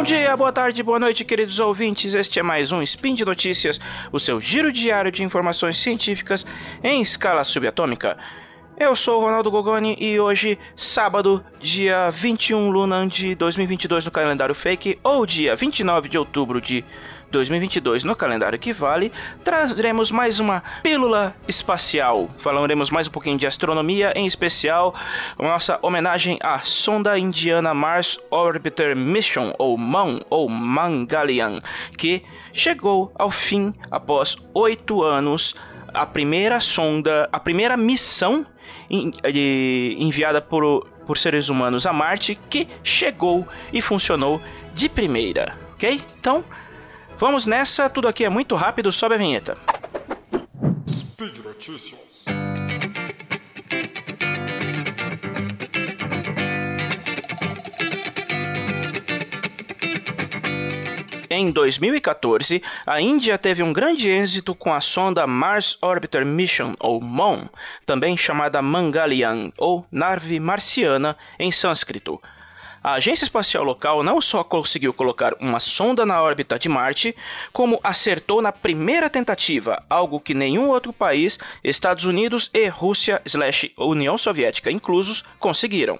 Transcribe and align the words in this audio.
Bom 0.00 0.04
dia, 0.04 0.34
boa 0.34 0.50
tarde, 0.50 0.82
boa 0.82 0.98
noite, 0.98 1.26
queridos 1.26 1.58
ouvintes. 1.58 2.14
Este 2.14 2.40
é 2.40 2.42
mais 2.42 2.72
um 2.72 2.80
Spin 2.80 3.12
de 3.12 3.22
Notícias, 3.22 3.78
o 4.10 4.18
seu 4.18 4.40
giro 4.40 4.72
diário 4.72 5.12
de 5.12 5.22
informações 5.22 5.76
científicas 5.76 6.46
em 6.82 7.02
escala 7.02 7.44
subatômica. 7.44 8.16
Eu 8.78 8.96
sou 8.96 9.20
o 9.20 9.24
Ronaldo 9.26 9.50
Gogoni 9.50 9.94
e 10.00 10.18
hoje, 10.18 10.58
sábado, 10.74 11.44
dia 11.58 12.08
21 12.08 12.70
Lunan 12.70 13.06
de 13.06 13.34
2022 13.34 14.06
no 14.06 14.10
calendário 14.10 14.54
fake, 14.54 14.98
ou 15.04 15.26
dia 15.26 15.54
29 15.54 16.08
de 16.08 16.16
outubro 16.16 16.62
de 16.62 16.82
2022 17.30 18.04
no 18.04 18.16
calendário 18.16 18.58
que 18.58 18.72
vale, 18.72 19.12
trazeremos 19.44 20.10
mais 20.10 20.40
uma 20.40 20.62
pílula 20.82 21.34
espacial. 21.46 22.30
Falaremos 22.38 22.90
mais 22.90 23.08
um 23.08 23.10
pouquinho 23.10 23.38
de 23.38 23.46
astronomia, 23.46 24.12
em 24.16 24.26
especial 24.26 24.94
nossa 25.38 25.78
homenagem 25.82 26.38
à 26.42 26.58
sonda 26.60 27.18
indiana 27.18 27.72
Mars 27.72 28.18
Orbiter 28.30 28.96
Mission, 28.96 29.52
ou 29.58 29.76
MAN, 29.78 30.20
ou 30.28 30.48
Mangalian, 30.48 31.58
que 31.96 32.22
chegou 32.52 33.12
ao 33.14 33.30
fim 33.30 33.74
após 33.90 34.36
oito 34.54 35.02
anos 35.02 35.54
a 35.92 36.06
primeira 36.06 36.60
sonda, 36.60 37.28
a 37.32 37.40
primeira 37.40 37.76
missão 37.76 38.46
enviada 38.88 40.40
por, 40.40 40.86
por 41.06 41.18
seres 41.18 41.48
humanos 41.48 41.86
a 41.86 41.92
Marte 41.92 42.38
que 42.48 42.68
chegou 42.82 43.46
e 43.72 43.80
funcionou 43.80 44.40
de 44.74 44.88
primeira, 44.88 45.56
ok? 45.74 46.00
Então, 46.18 46.44
vamos 47.20 47.44
nessa, 47.44 47.90
tudo 47.90 48.08
aqui 48.08 48.24
é 48.24 48.30
muito 48.30 48.56
rápido, 48.56 48.90
sobe 48.90 49.14
a 49.14 49.18
vinheta. 49.18 49.58
Speed 50.88 51.44
Notícias. 51.44 52.00
Em 61.32 61.52
2014, 61.52 62.62
a 62.86 63.00
Índia 63.00 63.38
teve 63.38 63.62
um 63.62 63.72
grande 63.72 64.08
êxito 64.08 64.54
com 64.54 64.72
a 64.72 64.80
sonda 64.80 65.26
Mars 65.26 65.78
Orbiter 65.80 66.24
Mission, 66.26 66.74
ou 66.80 67.00
MON, 67.00 67.48
também 67.86 68.16
chamada 68.16 68.60
Mangalyaan, 68.60 69.52
ou 69.56 69.86
nave 69.92 70.40
marciana 70.40 71.16
em 71.38 71.52
sânscrito. 71.52 72.20
A 72.82 72.94
agência 72.94 73.24
espacial 73.24 73.62
local 73.62 74.02
não 74.02 74.22
só 74.22 74.42
conseguiu 74.42 74.94
colocar 74.94 75.34
uma 75.38 75.60
sonda 75.60 76.06
na 76.06 76.22
órbita 76.22 76.58
de 76.58 76.66
Marte, 76.66 77.14
como 77.52 77.78
acertou 77.84 78.40
na 78.40 78.52
primeira 78.52 79.10
tentativa, 79.10 79.82
algo 79.90 80.18
que 80.18 80.32
nenhum 80.32 80.68
outro 80.70 80.90
país, 80.90 81.38
Estados 81.62 82.06
Unidos 82.06 82.48
e 82.54 82.68
Rússia/União 82.68 84.16
Soviética 84.16 84.70
inclusos, 84.70 85.22
conseguiram. 85.38 85.98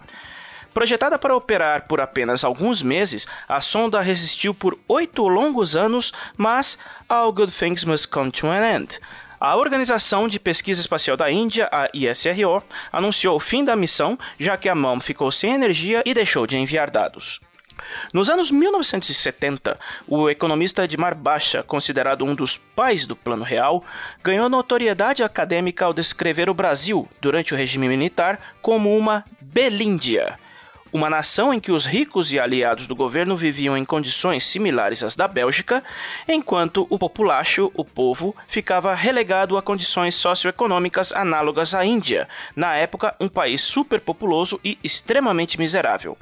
Projetada 0.72 1.18
para 1.18 1.36
operar 1.36 1.86
por 1.86 2.00
apenas 2.00 2.44
alguns 2.44 2.82
meses, 2.82 3.26
a 3.46 3.60
sonda 3.60 4.00
resistiu 4.00 4.54
por 4.54 4.78
oito 4.88 5.28
longos 5.28 5.76
anos, 5.76 6.12
mas 6.34 6.78
all 7.08 7.30
good 7.30 7.52
things 7.52 7.84
must 7.84 8.08
come 8.08 8.30
to 8.30 8.46
an 8.46 8.64
end. 8.64 8.98
A 9.40 9.56
Organização 9.56 10.28
de 10.28 10.38
Pesquisa 10.38 10.82
Espacial 10.82 11.16
da 11.16 11.30
Índia, 11.30 11.66
a 11.72 11.88
ISRO, 11.94 12.62
anunciou 12.92 13.36
o 13.36 13.40
fim 13.40 13.64
da 13.64 13.74
missão, 13.74 14.18
já 14.38 14.54
que 14.54 14.68
a 14.68 14.74
mão 14.74 15.00
ficou 15.00 15.32
sem 15.32 15.54
energia 15.54 16.02
e 16.04 16.12
deixou 16.12 16.46
de 16.46 16.58
enviar 16.58 16.90
dados. 16.90 17.40
Nos 18.12 18.28
anos 18.28 18.50
1970, 18.50 19.80
o 20.06 20.28
economista 20.28 20.84
Edmar 20.84 21.14
Baixa, 21.14 21.62
considerado 21.62 22.22
um 22.22 22.34
dos 22.34 22.58
pais 22.58 23.06
do 23.06 23.16
Plano 23.16 23.42
Real, 23.42 23.82
ganhou 24.22 24.46
notoriedade 24.50 25.22
acadêmica 25.22 25.86
ao 25.86 25.94
descrever 25.94 26.50
o 26.50 26.54
Brasil, 26.54 27.08
durante 27.18 27.54
o 27.54 27.56
regime 27.56 27.88
militar, 27.88 28.38
como 28.60 28.94
uma 28.94 29.24
Belíndia 29.40 30.36
uma 30.92 31.10
nação 31.10 31.52
em 31.52 31.60
que 31.60 31.72
os 31.72 31.86
ricos 31.86 32.32
e 32.32 32.38
aliados 32.38 32.86
do 32.86 32.94
governo 32.94 33.36
viviam 33.36 33.76
em 33.76 33.84
condições 33.84 34.44
similares 34.44 35.02
às 35.02 35.14
da 35.14 35.28
Bélgica, 35.28 35.82
enquanto 36.28 36.86
o 36.90 36.98
populacho, 36.98 37.70
o 37.74 37.84
povo, 37.84 38.34
ficava 38.48 38.94
relegado 38.94 39.56
a 39.56 39.62
condições 39.62 40.14
socioeconômicas 40.14 41.12
análogas 41.12 41.74
à 41.74 41.84
Índia, 41.84 42.28
na 42.56 42.74
época 42.76 43.14
um 43.20 43.28
país 43.28 43.60
superpopuloso 43.60 44.58
e 44.64 44.78
extremamente 44.82 45.58
miserável. 45.58 46.16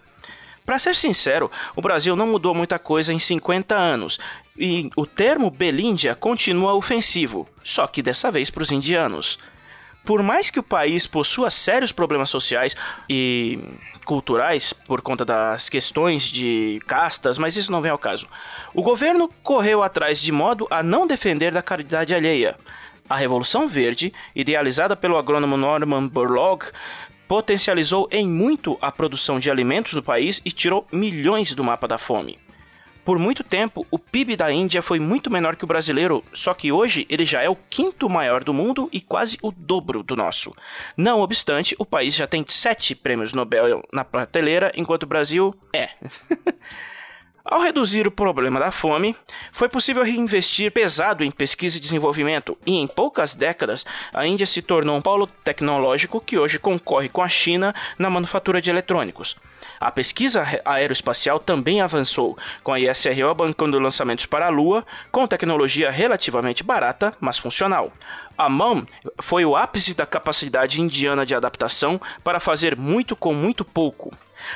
Para 0.64 0.78
ser 0.78 0.94
sincero, 0.94 1.50
o 1.74 1.80
Brasil 1.80 2.14
não 2.14 2.26
mudou 2.26 2.54
muita 2.54 2.78
coisa 2.78 3.10
em 3.10 3.18
50 3.18 3.74
anos, 3.74 4.20
e 4.58 4.90
o 4.96 5.06
termo 5.06 5.50
Belíndia 5.50 6.14
continua 6.14 6.74
ofensivo, 6.74 7.48
só 7.64 7.86
que 7.86 8.02
dessa 8.02 8.30
vez 8.30 8.50
para 8.50 8.62
os 8.62 8.70
indianos 8.70 9.38
por 10.08 10.22
mais 10.22 10.48
que 10.48 10.58
o 10.58 10.62
país 10.62 11.06
possua 11.06 11.50
sérios 11.50 11.92
problemas 11.92 12.30
sociais 12.30 12.74
e 13.10 13.58
culturais 14.06 14.72
por 14.72 15.02
conta 15.02 15.22
das 15.22 15.68
questões 15.68 16.22
de 16.22 16.80
castas, 16.86 17.36
mas 17.36 17.58
isso 17.58 17.70
não 17.70 17.82
vem 17.82 17.90
ao 17.90 17.98
caso. 17.98 18.26
O 18.72 18.82
governo 18.82 19.30
correu 19.42 19.82
atrás 19.82 20.18
de 20.18 20.32
modo 20.32 20.66
a 20.70 20.82
não 20.82 21.06
defender 21.06 21.52
da 21.52 21.60
caridade 21.60 22.14
alheia. 22.14 22.56
A 23.06 23.18
Revolução 23.18 23.68
Verde, 23.68 24.10
idealizada 24.34 24.96
pelo 24.96 25.18
agrônomo 25.18 25.58
Norman 25.58 26.08
Borlaug, 26.08 26.64
potencializou 27.28 28.08
em 28.10 28.26
muito 28.26 28.78
a 28.80 28.90
produção 28.90 29.38
de 29.38 29.50
alimentos 29.50 29.92
no 29.92 30.02
país 30.02 30.40
e 30.42 30.50
tirou 30.50 30.86
milhões 30.90 31.52
do 31.52 31.62
mapa 31.62 31.86
da 31.86 31.98
fome. 31.98 32.38
Por 33.08 33.18
muito 33.18 33.42
tempo, 33.42 33.86
o 33.90 33.98
PIB 33.98 34.36
da 34.36 34.52
Índia 34.52 34.82
foi 34.82 35.00
muito 35.00 35.30
menor 35.30 35.56
que 35.56 35.64
o 35.64 35.66
brasileiro, 35.66 36.22
só 36.34 36.52
que 36.52 36.70
hoje 36.70 37.06
ele 37.08 37.24
já 37.24 37.40
é 37.40 37.48
o 37.48 37.56
quinto 37.56 38.06
maior 38.06 38.44
do 38.44 38.52
mundo 38.52 38.86
e 38.92 39.00
quase 39.00 39.38
o 39.42 39.50
dobro 39.50 40.02
do 40.02 40.14
nosso. 40.14 40.54
Não 40.94 41.20
obstante, 41.20 41.74
o 41.78 41.86
país 41.86 42.14
já 42.14 42.26
tem 42.26 42.44
sete 42.46 42.94
prêmios 42.94 43.32
Nobel 43.32 43.82
na 43.90 44.04
prateleira, 44.04 44.70
enquanto 44.76 45.04
o 45.04 45.06
Brasil 45.06 45.54
é. 45.74 45.88
Ao 47.50 47.62
reduzir 47.62 48.06
o 48.06 48.10
problema 48.10 48.60
da 48.60 48.70
fome, 48.70 49.16
foi 49.52 49.70
possível 49.70 50.04
reinvestir 50.04 50.70
pesado 50.70 51.24
em 51.24 51.30
pesquisa 51.30 51.78
e 51.78 51.80
desenvolvimento, 51.80 52.58
e 52.66 52.76
em 52.76 52.86
poucas 52.86 53.34
décadas 53.34 53.86
a 54.12 54.26
Índia 54.26 54.46
se 54.46 54.60
tornou 54.60 54.98
um 54.98 55.00
polo 55.00 55.26
tecnológico 55.26 56.20
que 56.20 56.36
hoje 56.36 56.58
concorre 56.58 57.08
com 57.08 57.22
a 57.22 57.28
China 57.28 57.74
na 57.98 58.10
manufatura 58.10 58.60
de 58.60 58.68
eletrônicos. 58.68 59.34
A 59.80 59.90
pesquisa 59.90 60.44
aeroespacial 60.62 61.38
também 61.38 61.80
avançou, 61.80 62.36
com 62.62 62.70
a 62.70 62.80
ISRO 62.80 63.34
bancando 63.34 63.78
lançamentos 63.78 64.26
para 64.26 64.44
a 64.44 64.50
Lua, 64.50 64.84
com 65.10 65.26
tecnologia 65.26 65.90
relativamente 65.90 66.62
barata, 66.62 67.14
mas 67.18 67.38
funcional. 67.38 67.90
A 68.36 68.50
MAM 68.50 68.86
foi 69.22 69.46
o 69.46 69.56
ápice 69.56 69.94
da 69.94 70.04
capacidade 70.04 70.82
indiana 70.82 71.24
de 71.24 71.34
adaptação 71.34 71.98
para 72.22 72.40
fazer 72.40 72.76
muito 72.76 73.16
com 73.16 73.32
muito 73.32 73.64
pouco. 73.64 74.14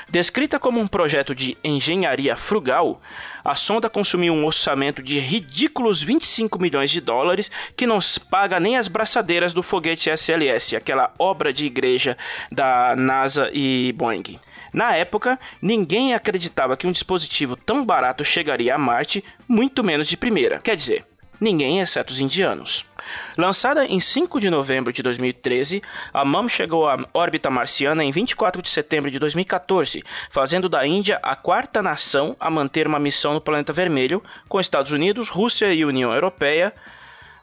Descrita 0.08 0.58
como 0.58 0.80
um 0.80 0.86
projeto 0.86 1.34
de 1.34 1.56
engenharia 1.62 2.36
frugal, 2.36 3.00
a 3.44 3.54
sonda 3.54 3.90
consumiu 3.90 4.34
um 4.34 4.44
orçamento 4.44 5.02
de 5.02 5.18
ridículos 5.18 6.02
25 6.02 6.60
milhões 6.60 6.90
de 6.90 7.00
dólares 7.00 7.50
que 7.76 7.86
não 7.86 7.98
paga 8.30 8.60
nem 8.60 8.76
as 8.76 8.88
braçadeiras 8.88 9.52
do 9.52 9.62
foguete 9.62 10.10
SLS, 10.10 10.76
aquela 10.76 11.12
obra 11.18 11.52
de 11.52 11.66
igreja 11.66 12.16
da 12.50 12.94
NASA 12.96 13.50
e 13.52 13.92
Boeing. 13.96 14.38
Na 14.72 14.96
época, 14.96 15.38
ninguém 15.60 16.14
acreditava 16.14 16.76
que 16.76 16.86
um 16.86 16.92
dispositivo 16.92 17.56
tão 17.56 17.84
barato 17.84 18.24
chegaria 18.24 18.74
a 18.74 18.78
Marte, 18.78 19.22
muito 19.46 19.84
menos 19.84 20.08
de 20.08 20.16
primeira. 20.16 20.60
Quer 20.60 20.76
dizer, 20.76 21.04
ninguém 21.38 21.80
exceto 21.80 22.12
os 22.12 22.20
indianos. 22.20 22.86
Lançada 23.36 23.84
em 23.84 24.00
5 24.00 24.40
de 24.40 24.50
novembro 24.50 24.92
de 24.92 25.02
2013, 25.02 25.82
a 26.12 26.24
MAM 26.24 26.48
chegou 26.48 26.88
à 26.88 26.98
órbita 27.12 27.50
marciana 27.50 28.04
em 28.04 28.10
24 28.10 28.62
de 28.62 28.70
setembro 28.70 29.10
de 29.10 29.18
2014, 29.18 30.02
fazendo 30.30 30.68
da 30.68 30.86
Índia 30.86 31.18
a 31.22 31.36
quarta 31.36 31.82
nação 31.82 32.36
a 32.38 32.50
manter 32.50 32.86
uma 32.86 32.98
missão 32.98 33.34
no 33.34 33.40
planeta 33.40 33.72
vermelho, 33.72 34.22
com 34.48 34.60
Estados 34.60 34.92
Unidos, 34.92 35.28
Rússia 35.28 35.72
e 35.72 35.84
União 35.84 36.12
Europeia 36.12 36.72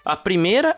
a 0.09 0.15
primeira, 0.15 0.77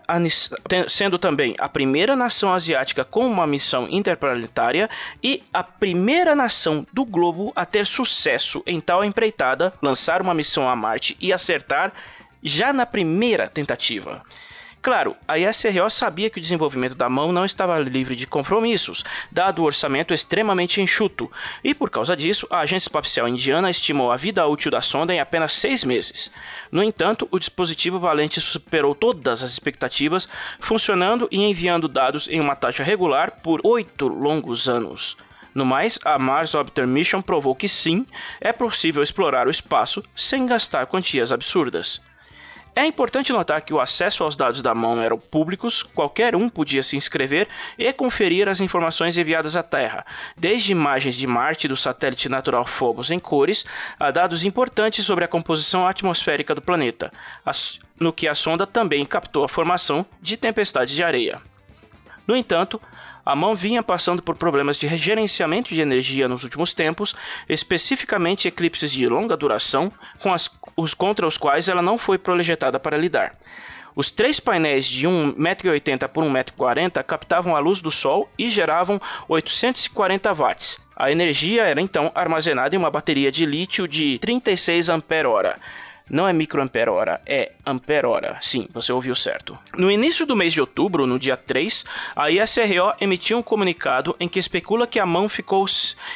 sendo 0.89 1.17
também 1.17 1.55
a 1.57 1.69
primeira 1.69 2.17
nação 2.17 2.53
asiática 2.53 3.05
com 3.05 3.25
uma 3.25 3.47
missão 3.47 3.87
interplanetária 3.89 4.89
e 5.23 5.41
a 5.53 5.63
primeira 5.63 6.35
nação 6.35 6.85
do 6.91 7.05
globo 7.05 7.53
a 7.55 7.65
ter 7.65 7.85
sucesso 7.85 8.61
em 8.65 8.81
tal 8.81 9.05
empreitada, 9.05 9.71
lançar 9.81 10.21
uma 10.21 10.33
missão 10.33 10.67
a 10.67 10.75
Marte 10.75 11.15
e 11.19 11.31
acertar 11.31 11.93
já 12.43 12.73
na 12.73 12.85
primeira 12.85 13.47
tentativa. 13.47 14.21
Claro, 14.81 15.15
a 15.27 15.37
ISRO 15.37 15.91
sabia 15.91 16.27
que 16.27 16.39
o 16.39 16.41
desenvolvimento 16.41 16.95
da 16.95 17.07
mão 17.07 17.31
não 17.31 17.45
estava 17.45 17.77
livre 17.77 18.15
de 18.15 18.25
compromissos, 18.25 19.03
dado 19.31 19.61
o 19.61 19.65
orçamento 19.65 20.11
extremamente 20.11 20.81
enxuto, 20.81 21.31
e 21.63 21.75
por 21.75 21.91
causa 21.91 22.17
disso, 22.17 22.47
a 22.49 22.61
Agência 22.61 22.87
Espacial 22.87 23.27
Indiana 23.27 23.69
estimou 23.69 24.11
a 24.11 24.17
vida 24.17 24.43
útil 24.47 24.71
da 24.71 24.81
sonda 24.81 25.13
em 25.13 25.19
apenas 25.19 25.53
seis 25.53 25.83
meses. 25.83 26.31
No 26.71 26.81
entanto, 26.81 27.27
o 27.29 27.37
dispositivo 27.37 27.99
valente 27.99 28.41
superou 28.41 28.95
todas 28.95 29.43
as 29.43 29.51
expectativas, 29.51 30.27
funcionando 30.59 31.27
e 31.29 31.43
enviando 31.43 31.87
dados 31.87 32.27
em 32.27 32.39
uma 32.39 32.55
taxa 32.55 32.83
regular 32.83 33.39
por 33.43 33.61
oito 33.63 34.07
longos 34.07 34.67
anos. 34.67 35.15
No 35.53 35.63
mais, 35.63 35.99
a 36.03 36.17
Mars 36.17 36.55
Orbiter 36.55 36.87
Mission 36.87 37.21
provou 37.21 37.53
que 37.53 37.67
sim, 37.67 38.03
é 38.39 38.51
possível 38.51 39.03
explorar 39.03 39.45
o 39.45 39.51
espaço 39.51 40.03
sem 40.15 40.47
gastar 40.47 40.87
quantias 40.87 41.31
absurdas. 41.31 42.01
É 42.73 42.85
importante 42.85 43.33
notar 43.33 43.61
que 43.63 43.73
o 43.73 43.81
acesso 43.81 44.23
aos 44.23 44.33
dados 44.33 44.61
da 44.61 44.73
mão 44.73 45.01
eram 45.01 45.19
públicos, 45.19 45.83
qualquer 45.83 46.37
um 46.37 46.47
podia 46.47 46.81
se 46.81 46.95
inscrever 46.95 47.49
e 47.77 47.91
conferir 47.91 48.47
as 48.47 48.61
informações 48.61 49.17
enviadas 49.17 49.57
à 49.57 49.63
Terra, 49.63 50.05
desde 50.37 50.71
imagens 50.71 51.15
de 51.15 51.27
Marte 51.27 51.67
do 51.67 51.75
satélite 51.75 52.29
natural 52.29 52.65
Phobos 52.65 53.11
em 53.11 53.19
cores, 53.19 53.65
a 53.99 54.09
dados 54.09 54.45
importantes 54.45 55.05
sobre 55.05 55.25
a 55.25 55.27
composição 55.27 55.85
atmosférica 55.85 56.55
do 56.55 56.61
planeta, 56.61 57.11
no 57.99 58.13
que 58.13 58.25
a 58.25 58.33
sonda 58.33 58.65
também 58.65 59.05
captou 59.05 59.43
a 59.43 59.49
formação 59.49 60.05
de 60.21 60.37
tempestades 60.37 60.93
de 60.93 61.03
areia. 61.03 61.41
No 62.25 62.37
entanto, 62.37 62.79
a 63.25 63.35
mão 63.35 63.55
vinha 63.55 63.83
passando 63.83 64.21
por 64.21 64.35
problemas 64.35 64.77
de 64.77 64.87
gerenciamento 64.97 65.73
de 65.73 65.81
energia 65.81 66.27
nos 66.27 66.43
últimos 66.43 66.73
tempos, 66.73 67.15
especificamente 67.47 68.47
eclipses 68.47 68.91
de 68.91 69.07
longa 69.07 69.37
duração, 69.37 69.91
com 70.19 70.33
as, 70.33 70.49
os 70.75 70.93
contra 70.93 71.27
os 71.27 71.37
quais 71.37 71.69
ela 71.69 71.81
não 71.81 71.97
foi 71.97 72.17
projetada 72.17 72.79
para 72.79 72.97
lidar. 72.97 73.35
Os 73.95 74.09
três 74.09 74.39
painéis 74.39 74.85
de 74.85 75.05
1,80m 75.05 76.07
por 76.07 76.23
1,40m 76.23 77.03
captavam 77.03 77.55
a 77.55 77.59
luz 77.59 77.81
do 77.81 77.91
Sol 77.91 78.29
e 78.37 78.49
geravam 78.49 79.01
840 79.27 80.33
watts. 80.33 80.79
A 80.95 81.11
energia 81.11 81.63
era 81.63 81.81
então 81.81 82.11
armazenada 82.15 82.75
em 82.75 82.77
uma 82.79 82.89
bateria 82.89 83.31
de 83.31 83.45
lítio 83.45 83.87
de 83.87 84.17
36 84.19 84.89
ampere-hora. 84.89 85.57
Não 86.11 86.27
é 86.27 86.33
microampere-hora, 86.33 87.21
é 87.25 87.53
ampere-hora. 87.65 88.37
Sim, 88.41 88.67
você 88.73 88.91
ouviu 88.91 89.15
certo. 89.15 89.57
No 89.77 89.89
início 89.89 90.25
do 90.25 90.35
mês 90.35 90.51
de 90.51 90.59
outubro, 90.59 91.07
no 91.07 91.17
dia 91.17 91.37
3, 91.37 91.85
a 92.13 92.29
ISRO 92.29 92.93
emitiu 92.99 93.37
um 93.37 93.41
comunicado 93.41 94.13
em 94.19 94.27
que 94.27 94.37
especula 94.37 94.85
que 94.85 94.99
a 94.99 95.05
mão 95.05 95.29
ficou 95.29 95.65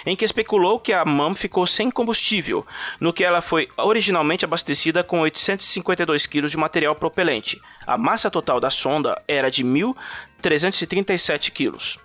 em 0.05 0.13
que 0.13 0.25
especulou 0.25 0.81
que 0.81 0.91
a 0.91 1.05
mão 1.05 1.33
ficou 1.33 1.65
sem 1.65 1.89
combustível, 1.89 2.67
no 2.99 3.13
que 3.13 3.23
ela 3.23 3.39
foi 3.41 3.69
originalmente 3.77 4.43
abastecida 4.43 5.01
com 5.01 5.21
852 5.21 6.27
kg 6.27 6.47
de 6.47 6.57
material 6.57 6.93
propelente. 6.95 7.61
A 7.87 7.97
massa 7.97 8.29
total 8.29 8.59
da 8.59 8.69
sonda 8.69 9.21
era 9.25 9.49
de 9.49 9.63
1.337 9.63 11.51
kg. 11.51 12.04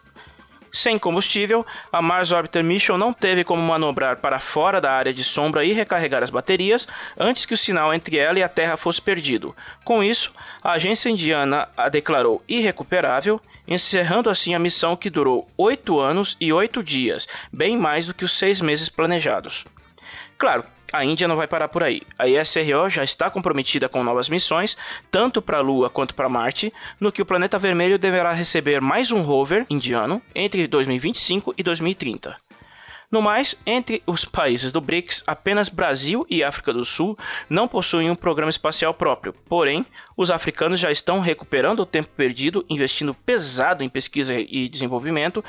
Sem 0.72 0.98
combustível, 0.98 1.66
a 1.92 2.00
Mars 2.00 2.30
Orbiter 2.30 2.62
Mission 2.62 2.96
não 2.96 3.12
teve 3.12 3.42
como 3.42 3.60
manobrar 3.60 4.18
para 4.18 4.38
fora 4.38 4.80
da 4.80 4.92
área 4.92 5.12
de 5.12 5.24
sombra 5.24 5.64
e 5.64 5.72
recarregar 5.72 6.22
as 6.22 6.30
baterias 6.30 6.86
antes 7.18 7.44
que 7.44 7.54
o 7.54 7.56
sinal 7.56 7.92
entre 7.92 8.16
ela 8.18 8.38
e 8.38 8.42
a 8.42 8.48
Terra 8.48 8.76
fosse 8.76 9.02
perdido. 9.02 9.54
Com 9.84 10.02
isso, 10.02 10.32
a 10.62 10.72
agência 10.72 11.08
indiana 11.08 11.68
a 11.76 11.88
declarou 11.88 12.42
irrecuperável, 12.48 13.40
encerrando 13.66 14.30
assim 14.30 14.54
a 14.54 14.58
missão 14.58 14.96
que 14.96 15.10
durou 15.10 15.48
8 15.56 15.98
anos 15.98 16.36
e 16.40 16.52
8 16.52 16.82
dias, 16.82 17.28
bem 17.52 17.76
mais 17.76 18.06
do 18.06 18.14
que 18.14 18.24
os 18.24 18.38
6 18.38 18.60
meses 18.60 18.88
planejados. 18.88 19.64
Claro, 20.38 20.64
a 20.92 21.04
Índia 21.04 21.28
não 21.28 21.36
vai 21.36 21.46
parar 21.46 21.68
por 21.68 21.82
aí. 21.82 22.02
A 22.18 22.28
ISRO 22.28 22.88
já 22.88 23.04
está 23.04 23.30
comprometida 23.30 23.88
com 23.88 24.02
novas 24.02 24.28
missões, 24.28 24.76
tanto 25.10 25.40
para 25.40 25.58
a 25.58 25.62
Lua 25.62 25.88
quanto 25.90 26.14
para 26.14 26.28
Marte, 26.28 26.72
no 26.98 27.12
que 27.12 27.22
o 27.22 27.26
planeta 27.26 27.58
vermelho 27.58 27.98
deverá 27.98 28.32
receber 28.32 28.80
mais 28.80 29.10
um 29.12 29.22
rover 29.22 29.66
indiano 29.70 30.20
entre 30.34 30.66
2025 30.66 31.54
e 31.56 31.62
2030. 31.62 32.36
No 33.10 33.20
mais, 33.20 33.56
entre 33.66 34.00
os 34.06 34.24
países 34.24 34.70
do 34.70 34.80
BRICS, 34.80 35.24
apenas 35.26 35.68
Brasil 35.68 36.24
e 36.30 36.44
África 36.44 36.72
do 36.72 36.84
Sul 36.84 37.18
não 37.48 37.66
possuem 37.66 38.08
um 38.08 38.14
programa 38.14 38.50
espacial 38.50 38.94
próprio. 38.94 39.32
Porém, 39.48 39.84
os 40.16 40.30
africanos 40.30 40.78
já 40.78 40.92
estão 40.92 41.18
recuperando 41.18 41.80
o 41.80 41.86
tempo 41.86 42.08
perdido, 42.16 42.64
investindo 42.70 43.12
pesado 43.12 43.82
em 43.82 43.88
pesquisa 43.88 44.34
e 44.38 44.68
desenvolvimento 44.68 45.44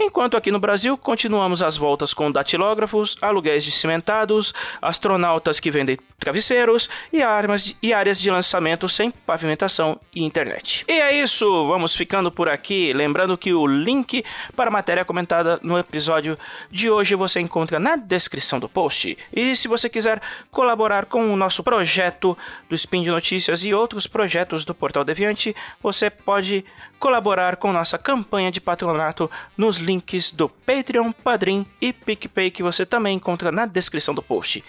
Enquanto 0.00 0.36
aqui 0.36 0.52
no 0.52 0.60
Brasil 0.60 0.96
continuamos 0.96 1.60
as 1.60 1.76
voltas 1.76 2.14
com 2.14 2.30
datilógrafos, 2.30 3.18
aluguéis 3.20 3.64
de 3.64 3.72
cimentados, 3.72 4.54
astronautas 4.80 5.58
que 5.58 5.72
vendem 5.72 5.98
travesseiros 6.20 6.88
e, 7.12 7.20
armas 7.20 7.74
e 7.82 7.92
áreas 7.92 8.20
de 8.20 8.30
lançamento 8.30 8.88
sem 8.88 9.10
pavimentação 9.10 9.98
e 10.14 10.22
internet. 10.22 10.84
E 10.86 10.92
é 10.92 11.20
isso, 11.20 11.66
vamos 11.66 11.96
ficando 11.96 12.30
por 12.30 12.48
aqui. 12.48 12.92
Lembrando 12.92 13.36
que 13.36 13.52
o 13.52 13.66
link 13.66 14.24
para 14.54 14.68
a 14.68 14.72
matéria 14.72 15.04
comentada 15.04 15.58
no 15.64 15.76
episódio 15.76 16.38
de 16.70 16.88
hoje 16.88 17.16
você 17.16 17.40
encontra 17.40 17.80
na 17.80 17.96
descrição 17.96 18.60
do 18.60 18.68
post. 18.68 19.18
E 19.32 19.56
se 19.56 19.66
você 19.66 19.88
quiser 19.88 20.22
colaborar 20.48 21.06
com 21.06 21.32
o 21.32 21.36
nosso 21.36 21.64
projeto 21.64 22.38
do 22.68 22.74
Spin 22.76 23.02
de 23.02 23.10
Notícias 23.10 23.64
e 23.64 23.74
outros 23.74 24.06
projetos 24.06 24.64
do 24.64 24.74
Portal 24.74 25.04
Deviante, 25.04 25.56
você 25.82 26.08
pode 26.08 26.64
colaborar 27.00 27.56
com 27.56 27.72
nossa 27.72 27.98
campanha 27.98 28.50
de 28.50 28.60
patronato 28.60 29.30
nos 29.56 29.78
links 29.88 30.30
do 30.30 30.48
Patreon, 30.48 31.12
Padrim 31.12 31.66
e 31.80 31.92
PicPay 31.92 32.50
que 32.50 32.62
você 32.62 32.84
também 32.84 33.16
encontra 33.16 33.50
na 33.50 33.64
descrição 33.64 34.14
do 34.14 34.22
post. 34.22 34.62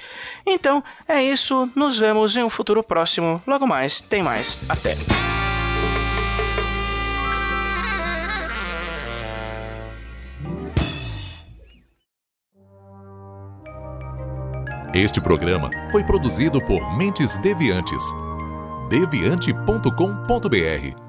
Então 0.45 0.81
é 1.07 1.21
isso, 1.21 1.69
nos 1.75 1.99
vemos 1.99 2.37
em 2.37 2.43
um 2.43 2.49
futuro 2.49 2.81
próximo. 2.81 3.41
Logo 3.45 3.67
mais, 3.67 4.01
tem 4.01 4.23
mais. 4.23 4.57
Até! 4.69 4.95
Este 14.93 15.21
programa 15.21 15.69
foi 15.91 16.03
produzido 16.03 16.59
por 16.65 16.97
Mentes 16.97 17.37
Deviantes. 17.37 18.03
deviante.com.br 18.89 21.08